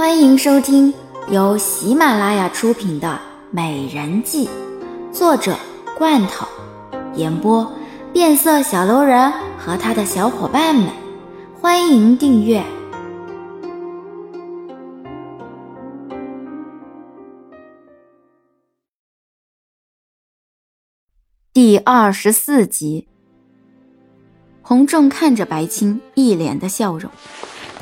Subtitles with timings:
[0.00, 0.94] 欢迎收听
[1.30, 3.08] 由喜马拉雅出品的
[3.50, 4.48] 《美人计》，
[5.12, 5.54] 作者
[5.98, 6.48] 罐头，
[7.16, 7.70] 演播
[8.10, 10.88] 变色小楼人和他的小伙伴们。
[11.60, 12.64] 欢迎订阅
[21.52, 23.06] 第二十四集。
[24.62, 27.12] 洪正看着白青，一脸的笑容。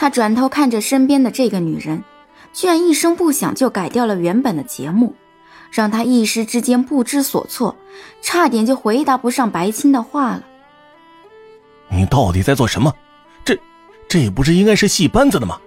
[0.01, 2.05] 他转头看着身边的这个女人，
[2.53, 5.17] 居然一声不响就改掉了原本的节目，
[5.73, 7.75] 让他一时之间不知所措，
[8.23, 10.45] 差点就回答不上白青的话了。
[11.89, 12.95] 你到底在做什么？
[13.45, 13.59] 这，
[14.09, 15.59] 这不是应该是戏班子的吗？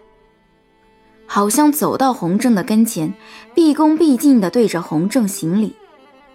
[1.27, 3.13] 好像走到洪正的跟前，
[3.53, 5.75] 毕恭毕敬地对着洪正行礼，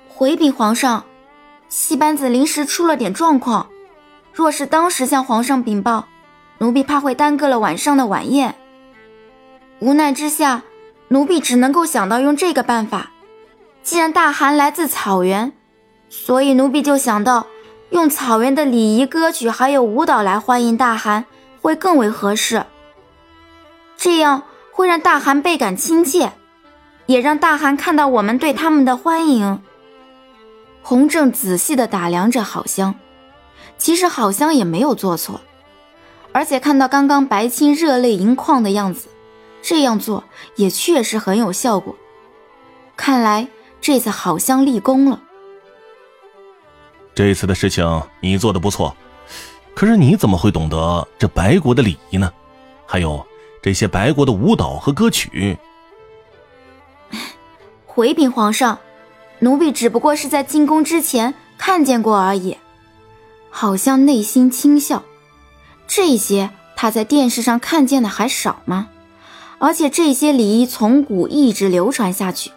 [0.06, 1.02] 回禀皇上，
[1.70, 3.70] 戏班子临时出了点状况，
[4.34, 6.06] 若是当时向皇上禀报。
[6.58, 8.54] 奴婢怕会耽搁了晚上的晚宴，
[9.78, 10.62] 无奈之下，
[11.08, 13.10] 奴婢只能够想到用这个办法。
[13.82, 15.52] 既然大汗来自草原，
[16.08, 17.46] 所以奴婢就想到
[17.90, 21.26] 用草原的礼仪歌曲还有舞蹈来欢迎大汗，
[21.60, 22.64] 会更为合适。
[23.98, 26.32] 这样会让大汗倍感亲切，
[27.04, 29.62] 也让大汗看到我们对他们的欢迎。
[30.82, 32.94] 洪正仔细地打量着好香，
[33.76, 35.42] 其实好香也没有做错。
[36.36, 39.08] 而且看到刚刚白青热泪盈眶的样子，
[39.62, 40.22] 这样做
[40.56, 41.96] 也确实很有效果。
[42.94, 43.48] 看来
[43.80, 45.22] 这次好像立功了。
[47.14, 48.94] 这次的事情你做的不错，
[49.74, 52.30] 可是你怎么会懂得这白国的礼仪呢？
[52.84, 53.26] 还有
[53.62, 55.56] 这些白国的舞蹈和歌曲？
[57.86, 58.78] 回禀皇上，
[59.38, 62.58] 奴婢只不过是在进宫之前看见过而已。
[63.48, 65.02] 好像内心轻笑。
[65.86, 68.88] 这些他在电视上看见的还少吗？
[69.58, 72.50] 而且这些礼仪从古一直流传下去，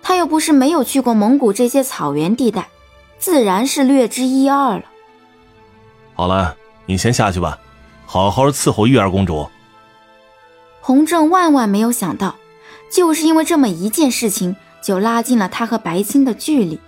[0.00, 2.68] 他又不是没有去过蒙古这些草原地带，
[3.18, 4.84] 自然是略知一二了。
[6.14, 6.56] 好了，
[6.86, 7.58] 你先下去吧，
[8.06, 9.48] 好好伺候玉儿公主。
[10.80, 12.36] 洪正万万没有想到，
[12.92, 16.78] 就是因为这么一件事情，就拉近了他和白青的距离，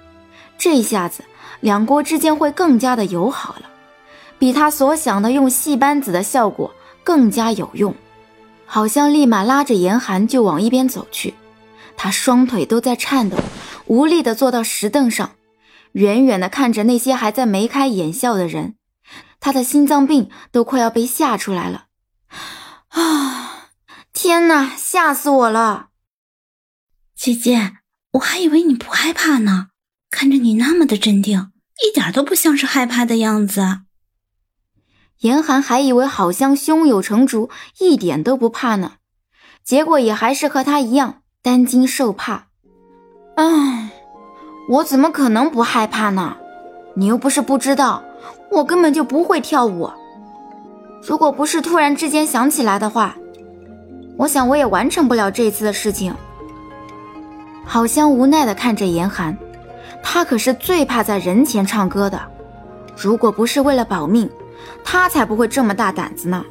[0.57, 1.25] 这下子
[1.59, 3.63] 两国之间会更加的友好了。
[4.43, 7.95] 比他所想的用戏班子的效果更加有用，
[8.67, 11.35] 好像立马拉着严寒就往一边走去。
[11.97, 13.39] 他双腿都在颤抖，
[13.87, 15.37] 无力地坐到石凳上，
[15.93, 18.75] 远远地看着那些还在眉开眼笑的人，
[19.39, 21.85] 他的心脏病都快要被吓出来了。
[22.89, 23.69] 啊！
[24.13, 25.91] 天哪，吓死我了！
[27.15, 27.75] 姐姐，
[28.15, 29.69] 我还以为你不害怕呢，
[30.11, 31.53] 看着你那么的镇定，
[31.87, 33.83] 一点都不像是害怕的样子。
[35.23, 38.95] 严寒还以为好像胸有成竹，一点都不怕呢，
[39.63, 42.47] 结果也还是和他一样担惊受怕。
[43.37, 43.91] 唉，
[44.69, 46.37] 我怎么可能不害怕呢？
[46.95, 48.03] 你又不是不知道，
[48.51, 49.89] 我根本就不会跳舞。
[51.01, 53.15] 如果不是突然之间想起来的话，
[54.19, 56.13] 我想我也完成不了这次的事情。
[57.65, 59.39] 好像无奈地看着严寒，
[60.03, 62.21] 他可是最怕在人前唱歌的，
[62.97, 64.29] 如果不是为了保命。
[64.85, 66.45] 他才不会这么大胆子呢！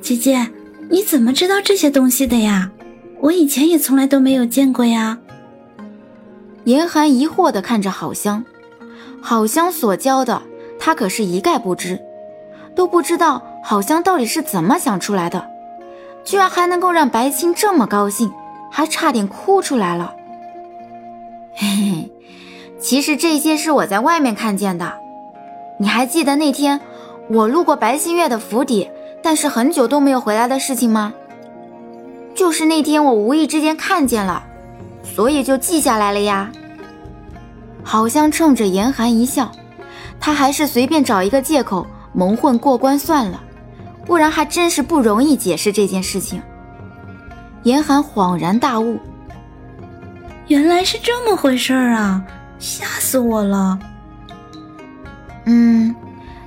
[0.00, 0.48] 姐姐，
[0.88, 2.70] 你怎么知道这些东西的呀？
[3.20, 5.18] 我以前也从来都没有见过呀。
[6.64, 8.44] 严寒疑惑地看着好香，
[9.20, 10.42] 好香所教的，
[10.78, 12.00] 他可是一概不知，
[12.74, 15.48] 都不知道好香到底是怎么想出来的，
[16.24, 18.30] 居然还能够让白青这么高兴，
[18.70, 20.14] 还差点哭出来了。
[21.54, 22.12] 嘿嘿，
[22.78, 24.92] 其实这些是我在外面看见的。
[25.78, 26.80] 你还记得那天
[27.28, 28.88] 我路过白新月的府邸，
[29.22, 31.12] 但是很久都没有回来的事情吗？
[32.34, 34.44] 就是那天我无意之间看见了，
[35.02, 36.50] 所以就记下来了呀。
[37.82, 39.50] 好像冲着严寒一笑，
[40.18, 43.40] 他还是随便找一个借口蒙混过关算了，
[44.04, 46.40] 不然还真是不容易解释这件事情。
[47.62, 48.98] 严寒恍然大悟，
[50.48, 52.22] 原来是这么回事儿啊，
[52.58, 53.78] 吓死我了。
[55.46, 55.94] 嗯，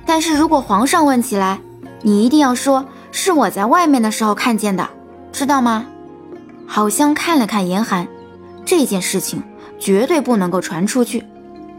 [0.06, 1.58] 但是如果皇上问起来，
[2.02, 4.88] 你一定要说是我在外面的时候看见的，
[5.32, 5.86] 知道吗？
[6.66, 8.06] 好像看了看严寒，
[8.64, 9.42] 这件事情
[9.78, 11.24] 绝对不能够传出去，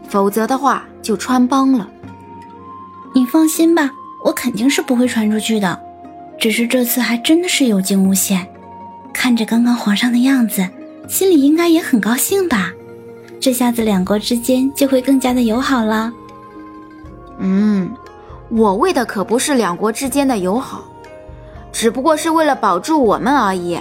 [0.08, 1.88] 否则的话就穿帮了。
[3.14, 3.90] 你放心吧，
[4.24, 5.80] 我肯定是不会传出去的。
[6.38, 8.46] 只是这次还真的是有惊无险，
[9.12, 10.68] 看着刚刚皇上的样子，
[11.08, 12.72] 心里应该也很高兴吧？
[13.40, 16.12] 这下子两国之间就会更加的友好了。
[17.38, 17.90] 嗯，
[18.50, 20.82] 我为的可不是两国之间的友好，
[21.72, 23.78] 只不过是为了保住我们而已。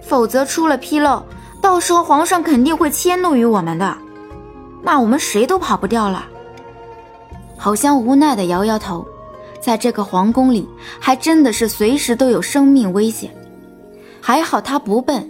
[0.00, 1.22] 否则出了纰漏，
[1.60, 3.96] 到时候皇上肯定会迁怒于我们的，
[4.82, 6.26] 那我们谁都跑不掉了。
[7.56, 9.06] 好像无奈的摇摇头，
[9.60, 10.68] 在这个皇宫里，
[10.98, 13.30] 还真的是随时都有生命危险。
[14.20, 15.28] 还好他不笨，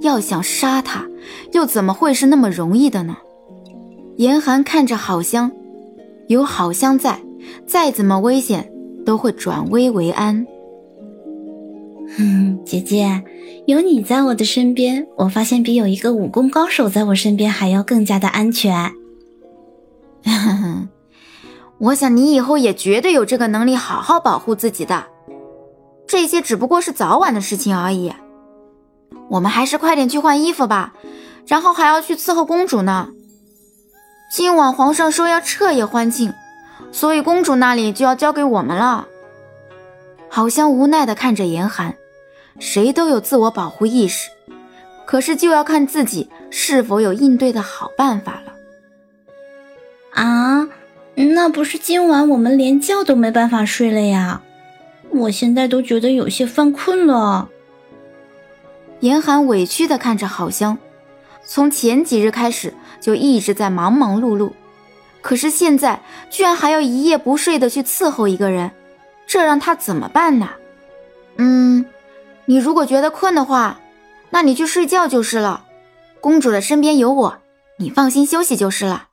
[0.00, 1.04] 要想杀他，
[1.52, 3.16] 又怎么会是那么容易的呢？
[4.16, 5.50] 严寒看着好香，
[6.28, 7.20] 有好香在，
[7.66, 8.70] 再怎么危险
[9.04, 10.46] 都会转危为安。
[12.18, 13.22] 嗯， 姐姐。
[13.66, 18.92] 有你在我的身边，我发现比有一个武功高手在我身边还要更加的安全。
[21.78, 25.06] 我想你以后也绝对有这个能力，好好保护自己的。
[26.06, 28.12] 这些只不过是早晚的事情而已。
[29.30, 30.92] 我们还是快点去换衣服吧，
[31.46, 33.08] 然后还要去伺候公主呢。
[34.30, 36.34] 今晚皇上说要彻夜欢庆，
[36.90, 39.06] 所以公主那里就要交给我们了。
[40.28, 41.94] 好像无奈的看着严寒。
[42.60, 44.30] 谁都有自我保护意识，
[45.06, 48.52] 可是就要看自己是否有应对的好办法了。
[50.12, 50.68] 啊，
[51.16, 54.40] 那不是今晚我们连觉都没办法睡了呀！
[55.10, 57.48] 我现在都觉得有些犯困了。
[59.00, 60.78] 严寒委屈地看着好香，
[61.44, 64.52] 从前几日开始就一直在忙忙碌碌，
[65.20, 66.00] 可是现在
[66.30, 68.70] 居然还要一夜不睡的去伺候一个人，
[69.26, 70.50] 这让他怎么办呢？
[71.36, 71.84] 嗯。
[72.46, 73.80] 你如果觉得困的话，
[74.28, 75.64] 那你去睡觉就是了。
[76.20, 77.38] 公主的身边有我，
[77.78, 79.08] 你放心休息就是了。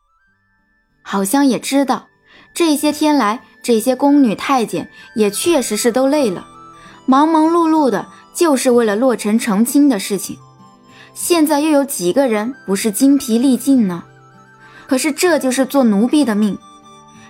[1.01, 2.07] 好像也知道，
[2.53, 6.45] 这些天来，这些宫女太监也确实是都累了，
[7.05, 10.37] 忙忙碌碌的，就是为了洛尘成亲的事情。
[11.13, 14.03] 现在又有几个人不是精疲力尽呢？
[14.87, 16.57] 可是这就是做奴婢的命，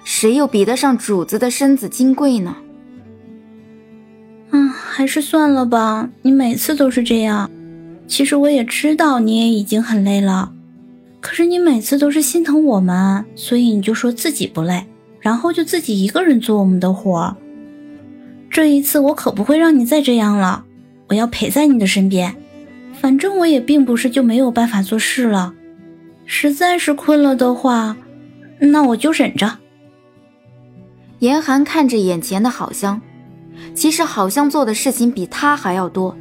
[0.04, 2.56] 谁又比得上主子的身子金贵呢？
[4.94, 7.50] 还是算了吧，你每次都是这样。
[8.08, 10.52] 其实我也知道你也已经很累了，
[11.22, 14.86] 可是你每次都是心疼我们，所以你就说自己不累，
[15.22, 17.36] 然后就自己一个人做我们的活。
[18.50, 20.66] 这一次我可不会让你再这样了，
[21.08, 22.36] 我要陪在你的身边。
[23.02, 25.56] 反正我也并不是就没有办法做事了，
[26.28, 27.98] 实在是困了的话，
[28.60, 29.58] 那我就忍着。
[31.18, 33.02] 严寒看着眼前的好香。
[33.74, 36.16] 其实好像做的事情比他还要多，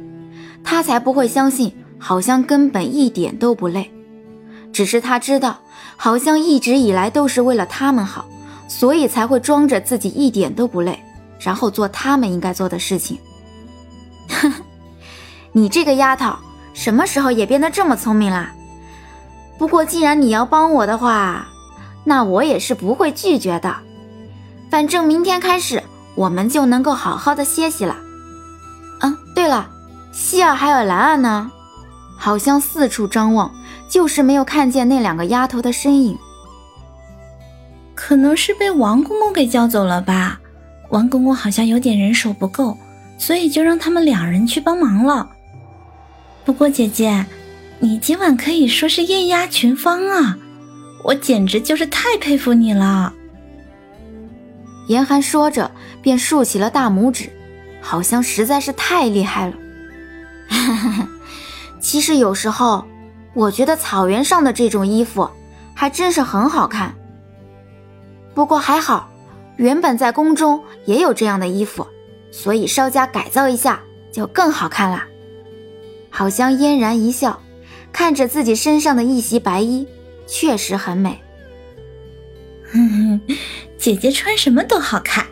[0.63, 3.91] 他才不会相信好像根本一点都不累。
[4.73, 5.59] 只是他知道，
[5.97, 8.27] 好像一直以来都是为了他们好，
[8.67, 10.99] 所以才会装着自己一点都不累，
[11.39, 13.19] 然后做他们应该做的事情。
[14.29, 14.51] 哼，
[15.53, 16.33] 你这个丫头，
[16.73, 18.51] 什么时候也变得这么聪明啦？
[19.57, 21.47] 不过既然你要帮我的话，
[22.03, 23.75] 那我也是不会拒绝的。
[24.69, 25.83] 反正明天开始。
[26.13, 27.95] 我们就能够好好的歇息了。
[28.99, 29.69] 嗯，对了，
[30.11, 31.49] 希儿还有兰儿呢？
[32.17, 33.49] 好像四处张望，
[33.87, 36.17] 就是没有看见那两个丫头的身影。
[37.95, 40.37] 可能是被王公公给叫走了吧？
[40.89, 42.77] 王公公好像有点人手不够，
[43.17, 45.29] 所以就让他们两人去帮忙了。
[46.51, 47.25] 不过姐姐，
[47.79, 50.37] 你今晚可以说是艳压群芳啊！
[51.01, 53.13] 我简直就是太佩服你了。
[54.87, 55.71] 严寒说着，
[56.01, 57.29] 便竖起了大拇指，
[57.79, 59.53] 好像实在是太厉害了。
[61.79, 62.83] 其实有时候，
[63.33, 65.29] 我觉得草原上的这种衣服
[65.73, 66.93] 还真是很好看。
[68.33, 69.09] 不过还好，
[69.55, 71.87] 原本在宫中也有这样的衣服，
[72.29, 73.79] 所以稍加改造一下
[74.11, 75.05] 就更好看了。
[76.11, 77.41] 好像嫣然一笑，
[77.91, 79.87] 看着自己身上的一袭白衣，
[80.27, 81.19] 确实很美。
[83.79, 85.25] 姐姐穿什么都好看。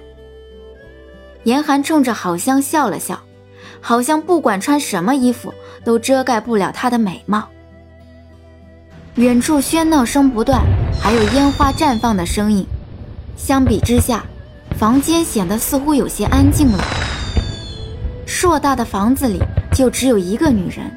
[1.44, 3.22] 严寒冲着好香笑了笑，
[3.80, 7.48] 好像不管穿什么衣服都遮盖不了她的美貌。
[9.16, 10.62] 远处喧闹声不断，
[11.02, 12.66] 还有烟花绽放的声音。
[13.38, 14.26] 相比之下，
[14.78, 16.84] 房间显得似乎有些安静了。
[18.26, 19.40] 硕大的房子里
[19.80, 20.92] 就只有一个女人，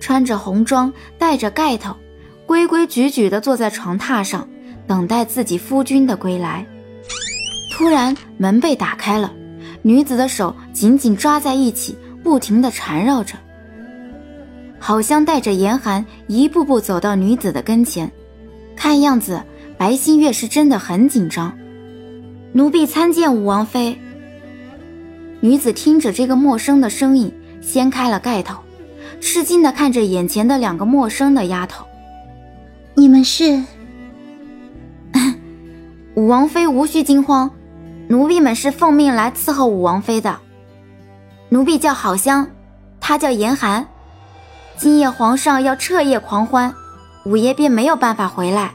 [0.00, 1.94] 穿着红装，戴着盖头，
[2.46, 4.48] 规规矩矩地坐在床榻上。
[4.86, 6.64] 等待自己夫君的归来。
[7.70, 9.30] 突然，门被打开了，
[9.82, 13.34] 女子的手紧紧抓在一起，不停地缠绕着。
[14.78, 18.10] 好像带着严寒一步步走到女子的跟前，
[18.74, 19.42] 看样子
[19.76, 21.54] 白新月是真的很紧张。
[22.54, 23.98] 奴婢参见武王妃。
[25.40, 28.58] 女子听着这个陌生的声音，掀开了盖头，
[29.20, 31.84] 吃惊地看着眼前的两个陌生的丫头。
[32.94, 33.62] 你们是？
[36.14, 37.50] 武王妃无需惊慌，
[38.08, 40.38] 奴婢们是奉命来伺候武王妃的。
[41.48, 42.48] 奴婢叫好香，
[43.00, 43.86] 她叫严寒。
[44.76, 46.74] 今夜皇上要彻夜狂欢，
[47.24, 48.72] 五爷便没有办法回来。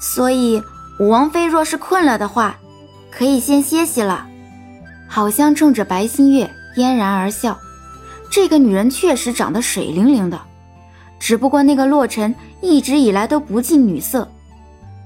[0.00, 0.62] 所以
[1.00, 2.56] 武王妃若是困了的话，
[3.10, 4.26] 可以先歇息了。
[5.08, 7.58] 好香冲着白新月嫣然而笑。
[8.30, 10.40] 这个女人确实长得水灵灵的，
[11.18, 14.30] 只不过那个洛尘一直以来都不近女色，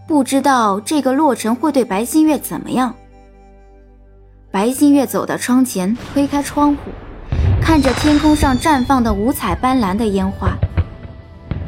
[0.09, 2.95] 不知道这个洛尘会对白新月怎么样。
[4.51, 6.91] 白新月走到窗前，推开窗户，
[7.63, 10.57] 看着天空上绽放的五彩斑斓的烟花，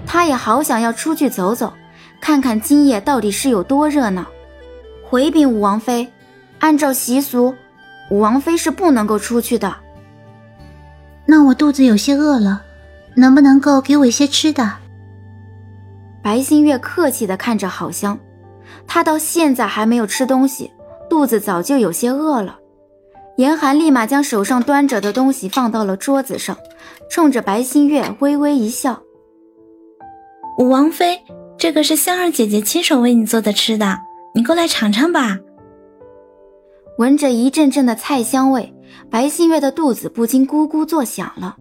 [0.05, 1.73] 她也好想要出去走走，
[2.21, 4.27] 看看今夜到底是有多热闹。
[5.05, 6.11] 回禀武王妃，
[6.59, 7.55] 按照习俗，
[8.11, 9.77] 武王妃是不能够出去的。
[11.27, 12.63] 那我肚子有些饿了，
[13.17, 14.73] 能不能够给我一些吃的？
[16.23, 18.19] 白新月客气地看着好香，
[18.87, 20.71] 她到现在还没有吃东西，
[21.09, 22.59] 肚子早就有些饿了。
[23.37, 26.57] 严寒立马将手上端着的东西放到了桌子上，
[27.11, 29.03] 冲着白新月微微一笑
[30.59, 31.21] ：“武王妃，
[31.57, 33.99] 这个是香儿姐姐亲手为你做的吃的，
[34.35, 35.39] 你过来尝尝吧。”
[36.99, 38.72] 闻着一阵阵的菜香味。
[39.11, 41.57] 白新月的肚子不禁咕咕作响了，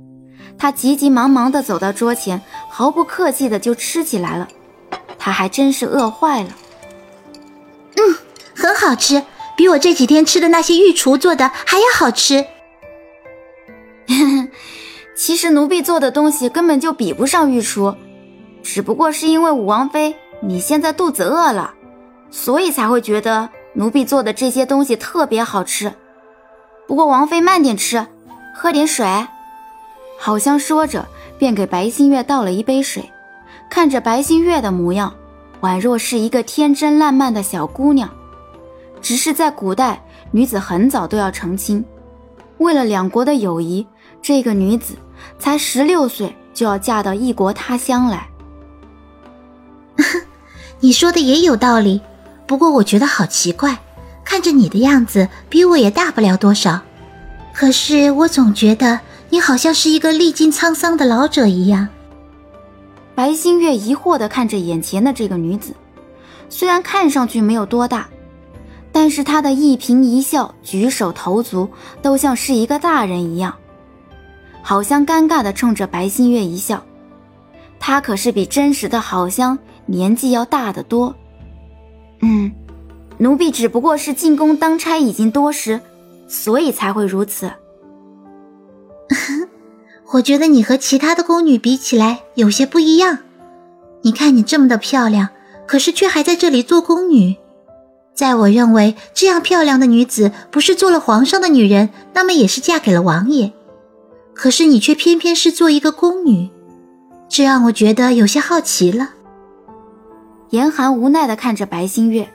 [0.57, 4.47] 她急急忙忙地走到桌前，毫不客气地就吃起来了。
[5.17, 6.49] 她还真是饿坏了。
[7.95, 8.15] 嗯，
[8.55, 9.23] 很好吃，
[9.55, 12.45] 比我这几天吃的那些御厨做的还要好吃。
[15.15, 17.95] 其实奴婢做的东西根本就比不上御厨，
[18.63, 21.75] 只不过是因为五王妃你现在肚子饿了，
[22.31, 25.93] 所以才会觉得奴婢做的这些东西特别好吃。
[26.87, 28.05] 不过王妃慢点吃，
[28.53, 29.05] 喝点水。
[30.19, 31.07] 好像说着，
[31.39, 33.09] 便给白新月倒了一杯水。
[33.69, 35.13] 看着白新月的模样，
[35.61, 38.09] 宛若是一个天真烂漫的小姑娘。
[39.01, 41.83] 只是在古代，女子很早都要成亲。
[42.57, 43.87] 为了两国的友谊，
[44.21, 44.95] 这个女子
[45.39, 48.27] 才十六岁就要嫁到异国他乡来。
[50.81, 52.01] 你说的也有道理，
[52.45, 53.77] 不过我觉得好奇怪。
[54.31, 56.79] 看着你的样子，比我也大不了多少，
[57.53, 58.97] 可是我总觉得
[59.29, 61.85] 你好像是一个历经沧桑的老者一样。
[63.13, 65.75] 白新月疑惑地看着眼前的这个女子，
[66.47, 68.07] 虽然看上去没有多大，
[68.93, 71.69] 但是她的一颦一笑、举手投足
[72.01, 73.53] 都像是一个大人一样。
[74.61, 76.81] 好像尴尬地冲着白新月一笑，
[77.81, 81.13] 她可是比真实的好香年纪要大得多。
[82.21, 82.49] 嗯。
[83.21, 85.79] 奴婢只不过是进宫当差已经多时，
[86.27, 87.51] 所以才会如此。
[90.11, 93.19] 我觉得你和其他的宫女比起来有些不一样。
[94.01, 95.29] 你看你这么的漂亮，
[95.67, 97.35] 可是却还在这里做宫女。
[98.15, 103.53] 在我认为，这样漂亮的女子，不是做了皇上的女人，那么也是嫁给了王爷。
[104.33, 106.49] 可是你却偏偏是做一个宫女，
[107.29, 109.11] 这让我觉得有些好奇了。
[110.49, 112.27] 严寒无奈地看着白新月。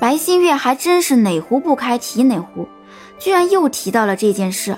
[0.00, 2.68] 白新月还真是哪壶不开提哪壶，
[3.18, 4.76] 居然又提到了这件事。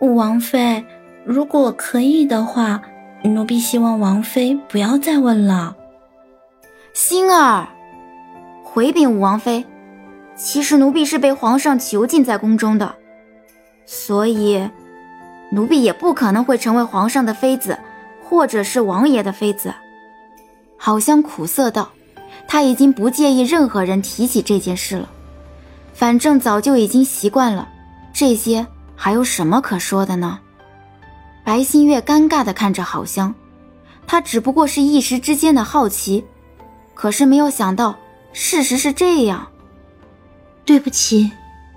[0.00, 0.84] 武王妃，
[1.24, 2.82] 如果可以的话，
[3.22, 5.76] 奴婢希望王妃不要再问了。
[6.92, 7.68] 星儿，
[8.64, 9.64] 回禀武王妃，
[10.34, 12.94] 其实奴婢是被皇上囚禁在宫中的，
[13.86, 14.68] 所以
[15.52, 17.78] 奴婢也不可能会成为皇上的妃子，
[18.24, 19.72] 或者是王爷的妃子。
[20.76, 21.90] 好像苦涩道。
[22.48, 25.08] 他已经不介意任何人提起这件事了，
[25.92, 27.68] 反正早就已经习惯了，
[28.12, 30.40] 这些还有什么可说的呢？
[31.44, 33.34] 白新月尴尬地看着郝香，
[34.06, 36.24] 他只不过是一时之间的好奇，
[36.94, 37.94] 可是没有想到
[38.32, 39.46] 事实是这样。
[40.64, 41.30] 对不起，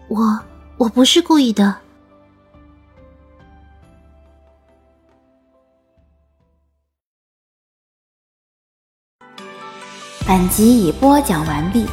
[0.08, 0.40] 我
[0.78, 1.81] 我不是故意的。
[10.32, 11.86] 本集已播讲完毕。